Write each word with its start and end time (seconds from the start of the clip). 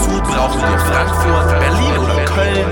Wozu 0.00 0.18
brauchen 0.22 0.60
wir 0.60 0.78
Frankfurt, 0.78 1.60
Berlin 1.60 1.98
oder 1.98 2.24
Köln, 2.24 2.64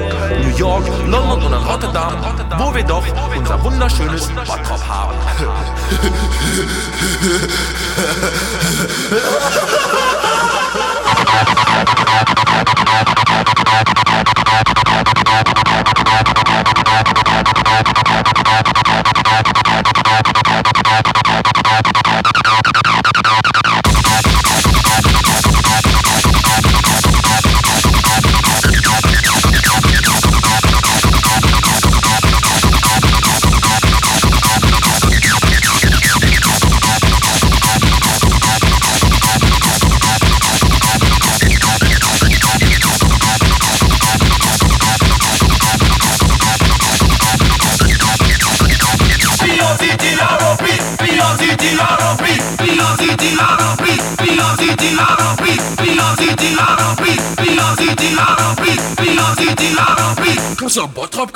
New 0.42 0.56
York, 0.56 0.86
London 1.06 1.42
oder 1.42 1.58
Rotterdam, 1.58 2.14
wo 2.56 2.75
wir 2.75 2.84
doch 2.84 3.04
unser 3.36 3.62
wunderschönes 3.62 4.28
Bottrop 4.28 4.88
haben? 4.88 5.14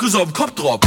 Cousin 0.03 0.25
den 0.25 0.33
Kopf 0.33 0.51
drauf. 0.55 0.82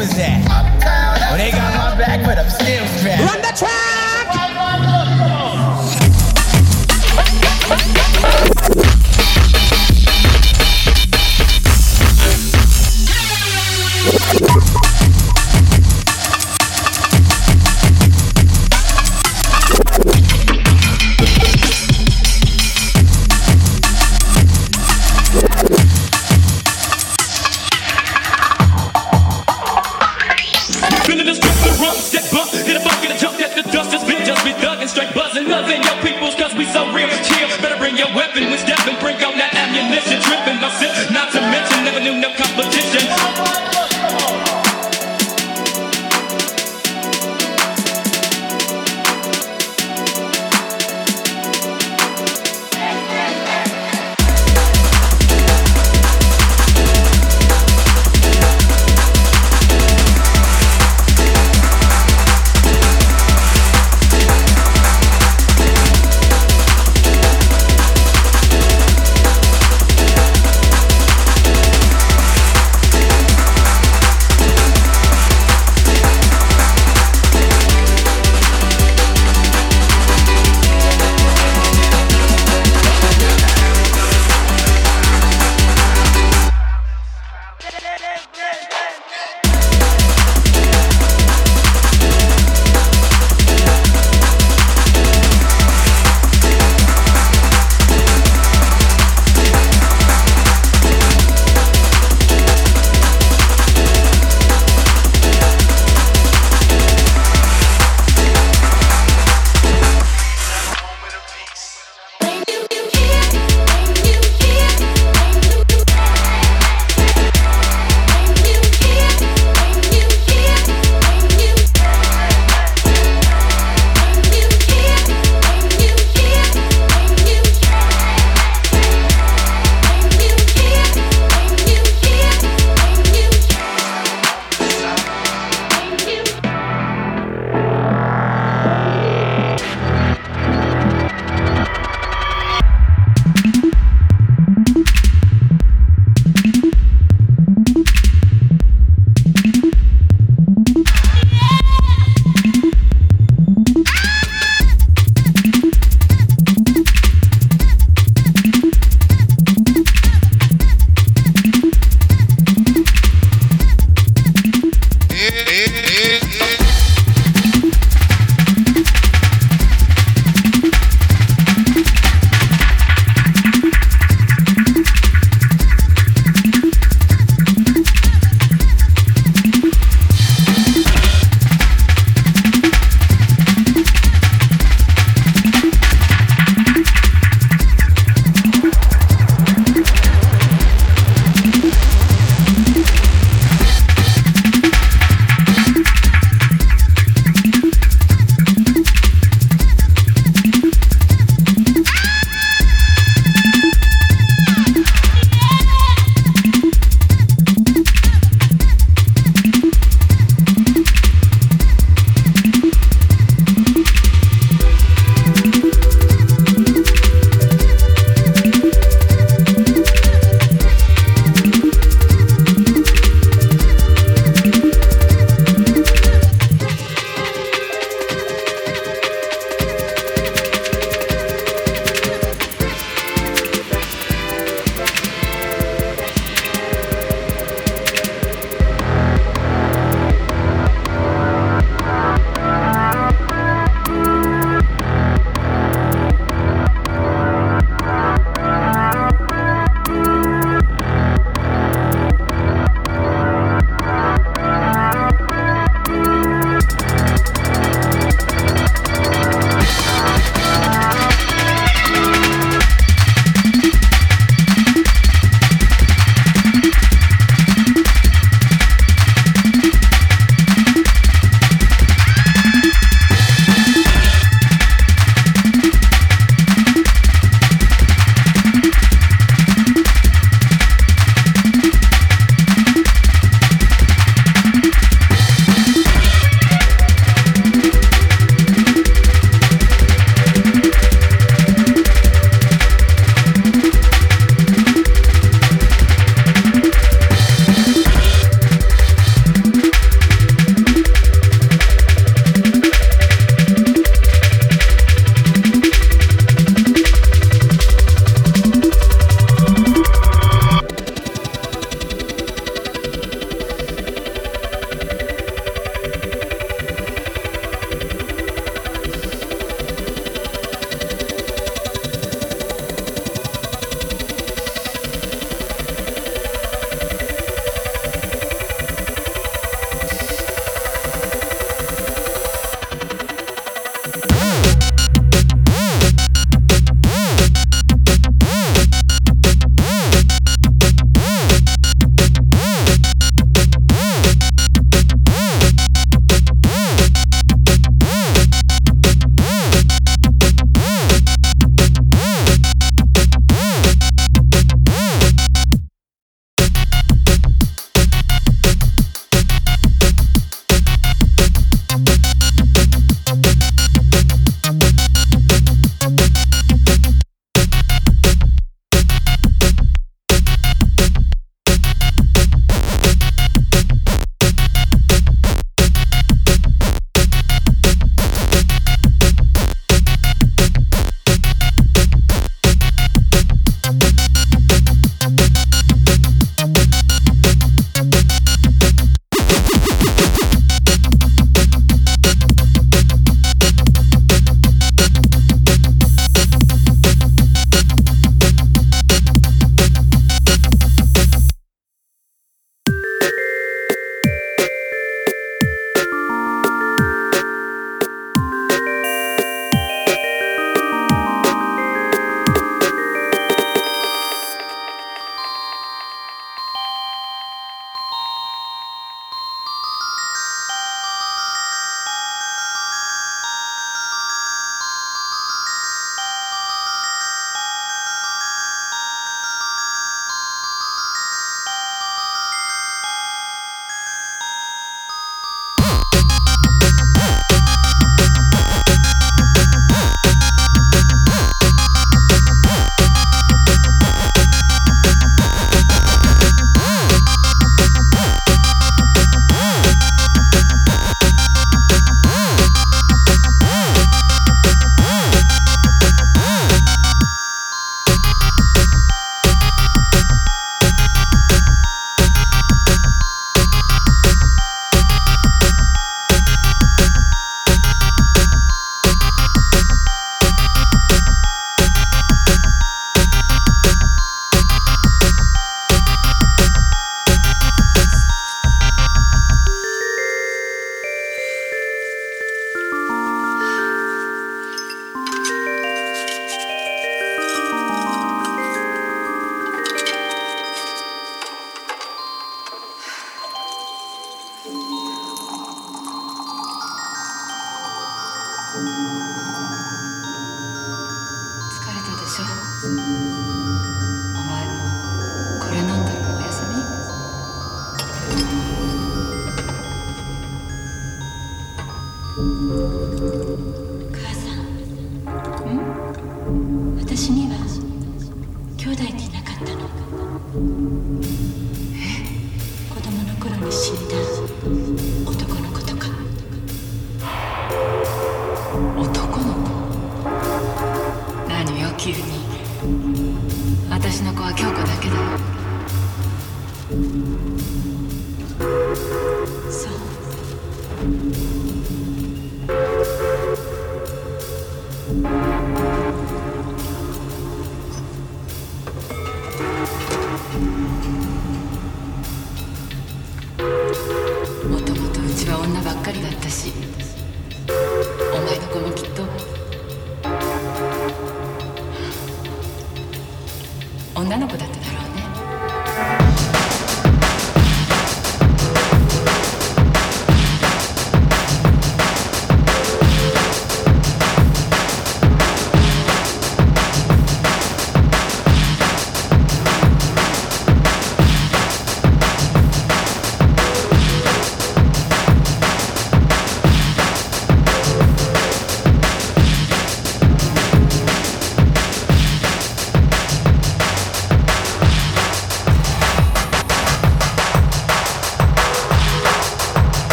My 0.00 0.18
at? 0.18 1.30
Well, 1.30 1.36
they 1.36 1.50
got 1.50 1.74
my 1.74 1.98
back, 1.98 2.24
but 2.24 2.38
I'm 2.38 2.48
still 2.48 2.86
strapped. 2.98 3.22
Run 3.22 3.42
the 3.42 3.58
track! 3.58 3.99